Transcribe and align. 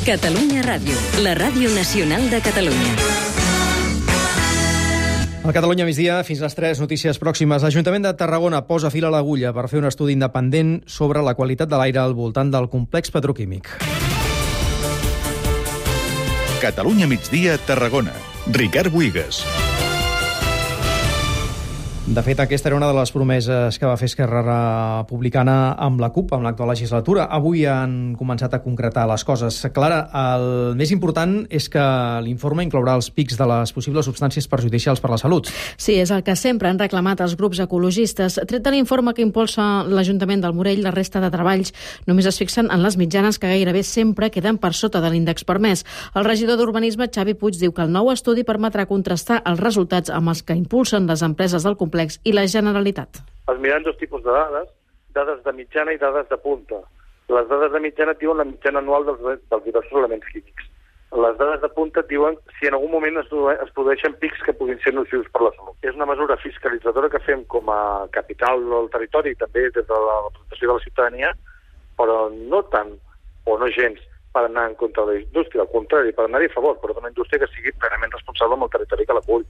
Catalunya 0.00 0.62
Ràdio, 0.64 0.96
la 1.20 1.34
ràdio 1.36 1.68
nacional 1.76 2.24
de 2.32 2.38
Catalunya. 2.40 2.94
A 5.44 5.52
Catalunya 5.52 5.84
migdia, 5.84 6.22
fins 6.24 6.40
les 6.40 6.56
3 6.56 6.80
notícies 6.80 7.20
pròximes. 7.20 7.60
L'Ajuntament 7.60 8.08
de 8.08 8.14
Tarragona 8.16 8.62
posa 8.64 8.88
fil 8.88 9.04
a 9.04 9.12
l'agulla 9.12 9.52
per 9.52 9.68
fer 9.68 9.82
un 9.82 9.90
estudi 9.90 10.16
independent 10.16 10.78
sobre 10.88 11.20
la 11.20 11.36
qualitat 11.36 11.68
de 11.68 11.76
l'aire 11.76 12.00
al 12.00 12.16
voltant 12.16 12.48
del 12.48 12.70
complex 12.72 13.12
petroquímic. 13.12 13.68
Catalunya 16.64 17.06
migdia, 17.06 17.60
Tarragona. 17.68 18.16
Ricard 18.48 18.88
Buigas. 18.92 19.44
De 22.10 22.24
fet, 22.26 22.40
aquesta 22.42 22.66
era 22.66 22.74
una 22.74 22.88
de 22.90 22.94
les 22.96 23.12
promeses 23.14 23.76
que 23.78 23.86
va 23.86 23.94
fer 23.94 24.08
Esquerra 24.10 24.40
Republicana 24.42 25.76
amb 25.78 26.00
la 26.02 26.08
CUP, 26.10 26.32
amb 26.34 26.42
l'actual 26.42 26.72
legislatura. 26.72 27.28
Avui 27.30 27.60
han 27.70 28.16
començat 28.18 28.56
a 28.56 28.58
concretar 28.64 29.04
les 29.06 29.22
coses. 29.22 29.60
Clara, 29.70 30.00
el 30.34 30.74
més 30.74 30.90
important 30.90 31.36
és 31.46 31.68
que 31.70 31.84
l'informe 32.26 32.64
inclourà 32.66 32.96
els 32.98 33.12
pics 33.14 33.38
de 33.38 33.46
les 33.46 33.70
possibles 33.70 34.08
substàncies 34.10 34.50
perjudicials 34.50 34.98
per 34.98 35.12
la 35.12 35.20
salut. 35.22 35.52
Sí, 35.78 36.00
és 36.02 36.10
el 36.10 36.24
que 36.26 36.34
sempre 36.34 36.72
han 36.72 36.80
reclamat 36.82 37.22
els 37.22 37.36
grups 37.38 37.60
ecologistes. 37.62 38.40
Tret 38.42 38.66
de 38.66 38.74
l'informe 38.74 39.14
que 39.14 39.22
impulsa 39.22 39.84
l'Ajuntament 39.86 40.42
del 40.42 40.58
Morell, 40.58 40.82
la 40.82 40.90
resta 40.90 41.22
de 41.22 41.30
treballs 41.30 41.70
només 42.10 42.26
es 42.26 42.42
fixen 42.42 42.72
en 42.74 42.82
les 42.82 42.98
mitjanes 42.98 43.38
que 43.38 43.54
gairebé 43.54 43.84
sempre 43.86 44.32
queden 44.34 44.58
per 44.58 44.72
sota 44.74 44.98
de 44.98 45.14
l'índex 45.14 45.46
permès. 45.46 45.86
El 46.18 46.26
regidor 46.26 46.58
d'Urbanisme, 46.58 47.06
Xavi 47.06 47.38
Puig, 47.38 47.62
diu 47.62 47.70
que 47.70 47.86
el 47.86 47.94
nou 47.94 48.10
estudi 48.10 48.42
permetrà 48.42 48.88
contrastar 48.90 49.44
els 49.46 49.62
resultats 49.62 50.10
amb 50.10 50.34
els 50.34 50.42
que 50.42 50.58
impulsen 50.58 51.06
les 51.06 51.22
empreses 51.22 51.62
del 51.62 51.78
complex 51.78 51.99
complex 52.00 52.20
i 52.24 52.32
la 52.32 52.46
Generalitat. 52.46 53.20
Es 53.50 53.58
miren 53.60 53.82
dos 53.82 53.96
tipus 53.98 54.22
de 54.22 54.30
dades, 54.30 54.68
dades 55.14 55.42
de 55.44 55.52
mitjana 55.52 55.92
i 55.92 55.98
dades 55.98 56.28
de 56.28 56.36
punta. 56.38 56.80
Les 57.28 57.48
dades 57.48 57.72
de 57.72 57.80
mitjana 57.80 58.14
diuen 58.14 58.38
la 58.38 58.44
mitjana 58.44 58.78
anual 58.78 59.04
dels, 59.04 59.40
dels 59.50 59.64
diversos 59.64 59.92
elements 59.92 60.26
químics. 60.32 60.68
Les 61.10 61.36
dades 61.38 61.60
de 61.60 61.68
punta 61.68 62.02
diuen 62.08 62.36
si 62.58 62.68
en 62.68 62.74
algun 62.74 62.92
moment 62.92 63.18
es, 63.18 63.26
es 63.26 63.72
produeixen 63.74 64.14
pics 64.22 64.42
que 64.46 64.54
puguin 64.54 64.78
ser 64.80 64.94
nocius 64.94 65.26
per 65.32 65.42
la 65.42 65.52
salut. 65.56 65.76
És 65.82 65.94
una 65.94 66.06
mesura 66.06 66.38
fiscalitzadora 66.38 67.10
que 67.10 67.22
fem 67.26 67.44
com 67.50 67.70
a 67.70 68.06
capital 68.14 68.62
del 68.62 68.90
territori 68.94 69.34
i 69.34 69.40
també 69.40 69.66
des 69.70 69.86
de 69.86 69.98
la 70.06 70.20
representació 70.28 70.68
de 70.68 70.76
la 70.76 70.84
ciutadania, 70.86 71.32
però 71.98 72.20
no 72.30 72.62
tant 72.70 72.94
o 73.46 73.58
no 73.58 73.68
gens 73.74 73.98
per 74.32 74.44
anar 74.46 74.68
en 74.70 74.74
contra 74.78 75.04
de 75.06 75.14
la 75.14 75.20
indústria, 75.20 75.62
al 75.62 75.70
contrari, 75.72 76.12
per 76.14 76.24
anar-hi 76.26 76.46
a 76.50 76.54
favor, 76.54 76.76
però 76.80 76.94
d'una 76.94 77.10
indústria 77.10 77.40
que 77.42 77.48
sigui 77.50 77.72
plenament 77.78 78.12
responsable 78.14 78.54
amb 78.54 78.66
el 78.66 78.72
territori 78.74 79.06
que 79.06 79.16
l'acull. 79.16 79.46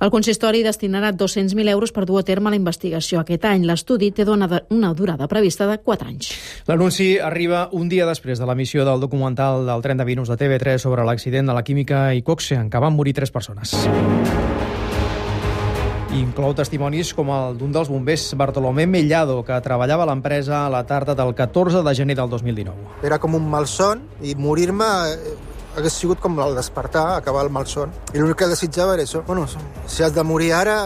El 0.00 0.12
consistori 0.14 0.62
destinarà 0.62 1.10
200.000 1.12 1.74
euros 1.74 1.92
per 1.92 2.06
dur 2.06 2.20
a 2.20 2.26
terme 2.26 2.52
la 2.54 2.60
investigació 2.60 3.20
aquest 3.20 3.44
any. 3.50 3.66
L'estudi 3.66 4.12
té 4.14 4.26
una 4.30 4.92
durada 4.94 5.28
prevista 5.28 5.66
de 5.66 5.78
4 5.82 6.08
anys. 6.08 6.30
L'anunci 6.70 7.12
arriba 7.18 7.68
un 7.72 7.88
dia 7.90 8.06
després 8.06 8.38
de 8.38 8.46
l'emissió 8.46 8.86
del 8.86 9.02
documental 9.02 9.66
del 9.66 9.82
tren 9.82 9.98
de 9.98 10.06
Venus 10.06 10.30
de 10.30 10.38
TV3 10.38 10.78
sobre 10.78 11.04
l'accident 11.04 11.50
de 11.50 11.56
la 11.56 11.64
química 11.66 12.10
i 12.14 12.22
Coxe, 12.22 12.54
en 12.54 12.70
què 12.70 12.80
van 12.80 12.94
morir 12.94 13.16
tres 13.18 13.34
persones. 13.34 13.74
Inclou 16.10 16.50
testimonis 16.58 17.12
com 17.14 17.28
el 17.30 17.54
d'un 17.60 17.70
dels 17.70 17.86
bombers, 17.86 18.24
Bartolomé 18.34 18.82
Mellado, 18.90 19.44
que 19.46 19.54
treballava 19.62 20.02
a 20.02 20.08
l'empresa 20.10 20.64
a 20.64 20.70
la 20.72 20.82
tarda 20.82 21.14
del 21.14 21.36
14 21.38 21.84
de 21.86 21.94
gener 21.94 22.16
del 22.18 22.28
2019. 22.32 23.04
Era 23.06 23.20
com 23.22 23.36
un 23.38 23.46
malson 23.46 24.02
i 24.26 24.34
morir-me 24.34 24.88
eh, 25.06 25.36
hagués 25.78 26.00
sigut 26.02 26.18
com 26.18 26.34
el 26.42 26.58
despertar, 26.58 27.14
acabar 27.14 27.44
el 27.46 27.52
malson. 27.54 27.94
I 28.10 28.18
l'únic 28.18 28.42
que 28.42 28.50
desitjava 28.50 28.98
era 28.98 29.06
això. 29.06 29.22
Bueno, 29.26 29.46
si 29.86 30.02
has 30.02 30.14
de 30.16 30.26
morir 30.26 30.50
ara, 30.58 30.80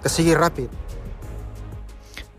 que 0.00 0.08
sigui 0.08 0.32
ràpid. 0.32 0.72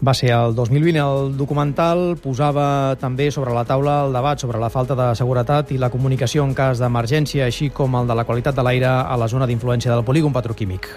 Va 0.01 0.15
ser 0.17 0.31
el 0.33 0.55
2020. 0.57 0.97
El 0.97 1.35
documental 1.37 2.15
posava 2.17 2.97
també 2.97 3.29
sobre 3.29 3.53
la 3.53 3.67
taula 3.69 3.99
el 4.07 4.17
debat 4.17 4.41
sobre 4.41 4.57
la 4.57 4.73
falta 4.73 4.97
de 4.97 5.11
seguretat 5.13 5.69
i 5.69 5.77
la 5.77 5.91
comunicació 5.93 6.49
en 6.49 6.57
cas 6.57 6.81
d'emergència, 6.81 7.45
així 7.45 7.69
com 7.69 8.01
el 8.01 8.09
de 8.09 8.17
la 8.17 8.25
qualitat 8.25 8.57
de 8.57 8.65
l'aire 8.65 8.89
a 8.89 9.21
la 9.21 9.29
zona 9.29 9.45
d'influència 9.45 9.93
del 9.93 10.07
polígon 10.07 10.33
petroquímic. 10.33 10.89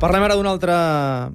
Parlem 0.00 0.22
ara 0.24 0.32
d'una 0.32 0.48
altra 0.54 0.76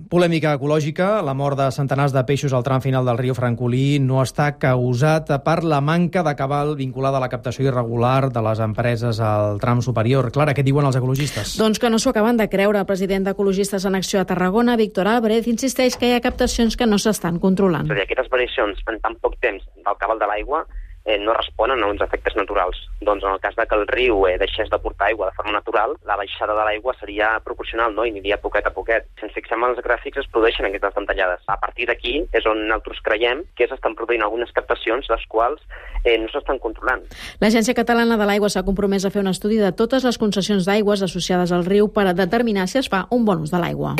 polèmica 0.09 0.55
ecològica. 0.57 1.19
La 1.21 1.35
mort 1.37 1.53
de 1.59 1.67
centenars 1.69 2.15
de 2.15 2.23
peixos 2.25 2.49
al 2.49 2.63
tram 2.65 2.81
final 2.81 3.05
del 3.05 3.19
riu 3.19 3.35
Francolí 3.37 3.99
no 4.01 4.23
està 4.23 4.47
causat 4.57 5.29
per 5.45 5.59
la 5.61 5.83
manca 5.85 6.23
de 6.25 6.33
cabal 6.33 6.73
vinculada 6.79 7.19
a 7.19 7.21
la 7.21 7.29
captació 7.29 7.67
irregular 7.67 8.31
de 8.33 8.41
les 8.41 8.63
empreses 8.65 9.19
al 9.21 9.59
tram 9.61 9.83
superior. 9.85 10.31
Clara, 10.33 10.55
què 10.57 10.65
diuen 10.65 10.89
els 10.89 10.97
ecologistes? 10.97 11.53
Doncs 11.61 11.77
que 11.77 11.91
no 11.93 11.99
s'ho 12.01 12.09
acaben 12.09 12.41
de 12.41 12.49
creure. 12.49 12.81
El 12.81 12.89
president 12.89 13.29
d'Ecologistes 13.29 13.85
en 13.85 13.99
Acció 14.01 14.23
a 14.23 14.25
Tarragona, 14.25 14.79
Víctor 14.81 15.11
Álvarez, 15.13 15.45
insisteix 15.45 15.93
que 15.93 16.09
hi 16.09 16.17
ha 16.17 16.25
captacions 16.25 16.73
que 16.73 16.89
no 16.89 16.97
s'estan 16.97 17.37
controlant. 17.37 17.85
És 17.85 17.93
a 17.93 17.99
dir, 18.01 18.07
aquestes 18.09 18.33
variacions 18.33 18.81
en 18.89 18.97
tan 19.05 19.21
poc 19.21 19.37
temps 19.45 19.61
del 19.61 20.01
cabal 20.01 20.17
de 20.17 20.31
l'aigua 20.33 20.65
eh, 21.05 21.19
no 21.19 21.33
responen 21.33 21.83
a 21.83 21.87
uns 21.87 22.01
efectes 22.01 22.35
naturals. 22.35 22.77
Doncs 23.01 23.23
en 23.23 23.31
el 23.31 23.39
cas 23.39 23.55
de 23.55 23.65
que 23.65 23.77
el 23.77 23.87
riu 23.87 24.25
eh, 24.27 24.37
deixés 24.41 24.69
de 24.69 24.79
portar 24.79 25.07
aigua 25.07 25.29
de 25.29 25.37
forma 25.37 25.53
natural, 25.53 25.95
la 26.03 26.17
baixada 26.17 26.57
de 26.57 26.65
l'aigua 26.65 26.95
seria 26.99 27.39
proporcional 27.45 27.93
no? 27.95 28.05
i 28.05 28.11
aniria 28.11 28.41
poquet 28.41 28.65
a 28.67 28.73
poquet. 28.73 29.07
Si 29.19 29.27
ens 29.27 29.35
fixem 29.37 29.63
en 29.63 29.75
els 29.75 29.83
gràfics 29.85 30.19
es 30.19 30.29
produeixen 30.33 30.67
aquestes 30.67 30.97
ventallades. 30.97 31.45
A 31.47 31.59
partir 31.61 31.87
d'aquí 31.89 32.17
és 32.33 32.49
on 32.49 32.65
nosaltres 32.65 33.01
creiem 33.05 33.45
que 33.55 33.69
s'estan 33.69 33.95
produint 33.95 34.25
algunes 34.25 34.51
captacions 34.57 35.07
les 35.13 35.25
quals 35.29 35.61
eh, 36.03 36.17
no 36.17 36.29
s'estan 36.33 36.59
controlant. 36.59 37.05
L'Agència 37.39 37.77
Catalana 37.77 38.17
de 38.17 38.27
l'Aigua 38.27 38.49
s'ha 38.49 38.65
compromès 38.65 39.05
a 39.05 39.13
fer 39.13 39.21
un 39.21 39.31
estudi 39.31 39.61
de 39.61 39.71
totes 39.71 40.03
les 40.07 40.17
concessions 40.17 40.65
d'aigües 40.65 41.05
associades 41.05 41.53
al 41.53 41.67
riu 41.69 41.91
per 41.93 42.09
a 42.09 42.17
determinar 42.17 42.67
si 42.67 42.81
es 42.81 42.89
fa 42.89 43.05
un 43.11 43.25
bon 43.25 43.45
ús 43.45 43.53
de 43.53 43.61
l'aigua. 43.61 43.95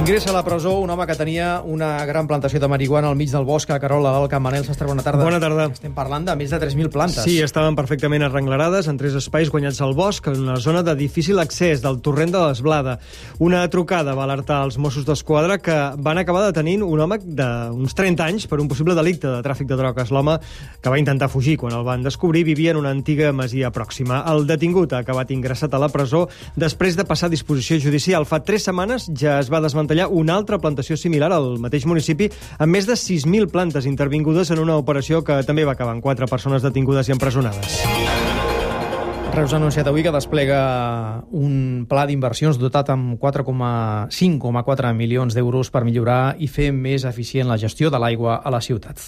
Ingressa 0.00 0.30
a 0.30 0.32
la 0.32 0.42
presó 0.42 0.78
un 0.80 0.88
home 0.88 1.04
que 1.06 1.12
tenia 1.14 1.60
una 1.60 2.06
gran 2.08 2.24
plantació 2.26 2.56
de 2.58 2.68
marihuana 2.72 3.10
al 3.10 3.16
mig 3.20 3.28
del 3.28 3.44
bosc 3.44 3.68
a 3.68 3.76
Carola 3.78 4.14
del 4.14 4.30
Camp 4.32 4.46
Manel. 4.46 4.62
S'estra, 4.64 4.86
bona 4.88 5.02
tarda. 5.04 5.26
Bona 5.26 5.40
tarda. 5.42 5.66
Estem 5.76 5.92
parlant 5.92 6.24
de 6.24 6.32
més 6.40 6.48
de 6.48 6.56
3.000 6.56 6.88
plantes. 6.88 7.20
Sí, 7.20 7.34
estaven 7.44 7.76
perfectament 7.76 8.24
arrenglerades 8.24 8.88
en 8.88 8.96
tres 8.96 9.12
espais 9.20 9.50
guanyats 9.52 9.82
al 9.84 9.92
bosc, 9.92 10.30
en 10.32 10.40
una 10.40 10.56
zona 10.56 10.80
de 10.82 10.94
difícil 10.96 11.38
accés 11.38 11.84
del 11.84 12.00
torrent 12.00 12.32
de 12.32 12.40
l'Esblada. 12.40 12.94
Una 13.44 13.60
trucada 13.68 14.14
va 14.16 14.24
alertar 14.24 14.62
els 14.64 14.78
Mossos 14.80 15.04
d'Esquadra 15.04 15.58
que 15.60 15.76
van 16.00 16.22
acabar 16.22 16.46
detenint 16.46 16.80
un 16.86 17.04
home 17.04 17.20
d'uns 17.20 17.94
30 18.00 18.24
anys 18.24 18.48
per 18.48 18.62
un 18.64 18.72
possible 18.72 18.96
delicte 18.96 19.28
de 19.28 19.44
tràfic 19.44 19.68
de 19.68 19.76
drogues. 19.76 20.08
L'home 20.16 20.38
que 20.80 20.88
va 20.88 20.98
intentar 20.98 21.28
fugir 21.28 21.58
quan 21.60 21.76
el 21.76 21.84
van 21.84 22.08
descobrir 22.08 22.46
vivia 22.48 22.72
en 22.72 22.80
una 22.80 22.94
antiga 22.96 23.34
masia 23.36 23.68
pròxima. 23.68 24.24
El 24.32 24.48
detingut 24.48 24.96
ha 24.96 25.04
acabat 25.04 25.36
ingressat 25.36 25.76
a 25.76 25.84
la 25.84 25.92
presó 25.92 26.24
després 26.56 26.96
de 26.96 27.04
passar 27.04 27.28
a 27.28 27.36
disposició 27.36 27.76
judicial. 27.84 28.24
Fa 28.24 28.40
tres 28.40 28.64
setmanes 28.64 29.10
ja 29.12 29.36
es 29.44 29.52
va 29.52 29.60
desmantellar 29.90 30.08
una 30.10 30.36
altra 30.36 30.58
plantació 30.58 30.96
similar 30.96 31.32
al 31.32 31.58
mateix 31.58 31.86
municipi 31.86 32.30
amb 32.58 32.72
més 32.72 32.86
de 32.86 32.94
6.000 32.94 33.50
plantes 33.50 33.86
intervingudes 33.86 34.50
en 34.50 34.60
una 34.60 34.76
operació 34.76 35.24
que 35.24 35.42
també 35.46 35.64
va 35.64 35.72
acabar 35.72 35.94
amb 35.94 36.02
quatre 36.02 36.26
persones 36.26 36.62
detingudes 36.62 37.08
i 37.08 37.12
empresonades. 37.12 37.80
Reus 39.30 39.52
ha 39.52 39.58
anunciat 39.60 39.86
avui 39.86 40.02
que 40.02 40.10
desplega 40.10 41.22
un 41.30 41.86
pla 41.88 42.06
d'inversions 42.06 42.58
dotat 42.58 42.90
amb 42.90 43.14
4,5,4 43.20 44.94
milions 44.94 45.34
d'euros 45.34 45.70
per 45.70 45.84
millorar 45.84 46.34
i 46.38 46.48
fer 46.48 46.72
més 46.72 47.04
eficient 47.04 47.48
la 47.48 47.58
gestió 47.58 47.90
de 47.90 47.98
l'aigua 47.98 48.40
a 48.42 48.50
la 48.50 48.60
ciutat. 48.60 49.06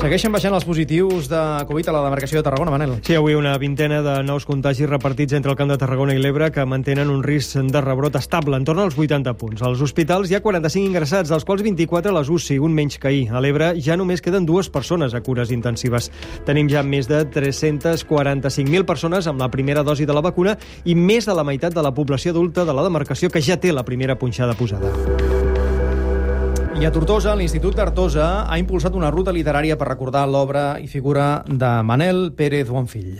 Segueixen 0.00 0.32
baixant 0.32 0.54
els 0.56 0.64
positius 0.64 1.26
de 1.28 1.38
Covid 1.68 1.90
a 1.90 1.92
la 1.92 2.00
demarcació 2.06 2.38
de 2.38 2.44
Tarragona, 2.46 2.72
Manel. 2.72 2.94
Sí, 3.04 3.12
avui 3.18 3.34
una 3.36 3.50
vintena 3.60 3.98
de 4.00 4.14
nous 4.24 4.46
contagis 4.48 4.88
repartits 4.88 5.36
entre 5.36 5.52
el 5.52 5.58
camp 5.58 5.68
de 5.68 5.76
Tarragona 5.76 6.14
i 6.16 6.22
l'Ebre 6.22 6.48
que 6.54 6.64
mantenen 6.64 7.12
un 7.12 7.20
risc 7.20 7.58
de 7.60 7.82
rebrot 7.84 8.16
estable, 8.16 8.56
en 8.56 8.64
torn 8.64 8.80
als 8.80 8.96
80 8.96 9.34
punts. 9.36 9.60
Als 9.60 9.82
hospitals 9.84 10.32
hi 10.32 10.38
ha 10.38 10.40
45 10.40 10.88
ingressats, 10.88 11.28
dels 11.28 11.44
quals 11.44 11.60
24 11.66 12.14
a 12.14 12.16
les 12.16 12.32
UCI, 12.32 12.56
un 12.64 12.72
menys 12.72 12.96
que 12.96 13.12
ahir. 13.12 13.28
A 13.28 13.44
l'Ebre 13.44 13.74
ja 13.76 13.98
només 14.00 14.24
queden 14.24 14.48
dues 14.48 14.72
persones 14.72 15.12
a 15.12 15.20
cures 15.20 15.52
intensives. 15.52 16.08
Tenim 16.48 16.72
ja 16.72 16.80
més 16.80 17.04
de 17.10 17.20
345.000 17.28 18.88
persones 18.88 19.28
amb 19.28 19.44
la 19.44 19.52
primera 19.52 19.84
dosi 19.84 20.08
de 20.08 20.16
la 20.16 20.24
vacuna 20.24 20.56
i 20.88 20.96
més 20.96 21.28
de 21.28 21.36
la 21.36 21.44
meitat 21.44 21.76
de 21.76 21.84
la 21.84 21.92
població 21.92 22.32
adulta 22.32 22.64
de 22.64 22.72
la 22.72 22.88
demarcació 22.88 23.28
que 23.28 23.44
ja 23.44 23.60
té 23.60 23.76
la 23.76 23.84
primera 23.84 24.16
punxada 24.16 24.56
posada. 24.56 25.49
I 26.80 26.86
a 26.86 26.88
Tortosa, 26.88 27.34
l'Institut 27.36 27.74
d'Artosa 27.76 28.26
ha 28.48 28.56
impulsat 28.56 28.94
una 28.96 29.10
ruta 29.12 29.34
literària 29.36 29.74
per 29.76 29.90
recordar 29.90 30.22
l'obra 30.24 30.78
i 30.80 30.86
figura 30.88 31.42
de 31.44 31.68
Manel 31.84 32.30
Pérez 32.32 32.70
Bonfill. 32.72 33.18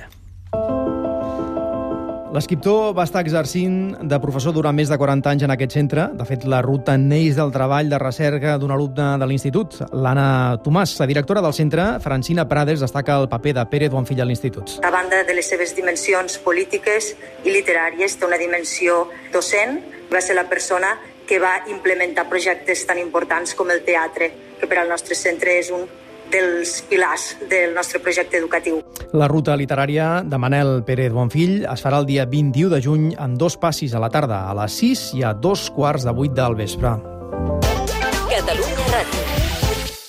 L'escriptor 2.32 2.94
va 2.96 3.04
estar 3.04 3.20
exercint 3.20 3.98
de 4.00 4.20
professor 4.22 4.56
durant 4.56 4.72
més 4.72 4.88
de 4.88 4.96
40 4.96 5.28
anys 5.28 5.44
en 5.44 5.52
aquest 5.52 5.76
centre. 5.76 6.06
De 6.16 6.24
fet, 6.24 6.46
la 6.48 6.62
ruta 6.64 6.96
neix 6.96 7.36
del 7.36 7.52
treball 7.52 7.92
de 7.92 8.00
recerca 8.00 8.56
d'un 8.56 8.72
alumne 8.72 9.10
de 9.20 9.28
l'institut, 9.28 9.76
l'Anna 9.92 10.56
Tomàs. 10.64 10.96
La 11.02 11.10
directora 11.12 11.44
del 11.44 11.52
centre, 11.52 11.98
Francina 12.00 12.48
Prades, 12.48 12.80
destaca 12.80 13.20
el 13.20 13.28
paper 13.28 13.58
de 13.60 13.68
Pérez 13.68 13.92
Bonfill 13.92 14.24
a 14.24 14.30
l'institut. 14.30 14.78
A 14.80 14.94
banda 14.94 15.20
de 15.28 15.36
les 15.36 15.52
seves 15.52 15.76
dimensions 15.76 16.40
polítiques 16.40 17.12
i 17.44 17.52
literàries, 17.52 18.16
té 18.16 18.24
una 18.24 18.40
dimensió 18.40 19.02
docent. 19.36 19.82
Va 20.10 20.24
ser 20.24 20.34
la 20.34 20.48
persona 20.48 20.96
que 21.30 21.38
va 21.38 21.60
implementar 21.70 22.26
projectes 22.26 22.82
tan 22.88 22.98
importants 22.98 23.54
com 23.54 23.70
el 23.70 23.84
teatre, 23.86 24.32
que 24.58 24.66
per 24.66 24.80
al 24.80 24.90
nostre 24.90 25.14
centre 25.14 25.54
és 25.60 25.70
un 25.70 25.86
dels 26.30 26.80
pilars 26.90 27.36
del 27.50 27.74
nostre 27.74 28.00
projecte 28.02 28.38
educatiu. 28.38 28.80
La 29.14 29.30
ruta 29.30 29.54
literària 29.58 30.24
de 30.26 30.42
Manel 30.42 30.80
Pérez 30.86 31.14
Bonfill 31.14 31.64
es 31.70 31.86
farà 31.86 32.02
el 32.02 32.10
dia 32.10 32.26
21 32.26 32.74
de 32.74 32.82
juny 32.82 33.06
en 33.14 33.38
dos 33.38 33.58
passis 33.62 33.94
a 33.94 34.02
la 34.02 34.10
tarda, 34.10 34.44
a 34.50 34.58
les 34.58 34.82
6 34.82 35.06
i 35.22 35.24
a 35.26 35.32
dos 35.34 35.70
quarts 35.74 36.06
de 36.06 36.14
8 36.14 36.34
del 36.42 36.58
vespre. 36.58 37.19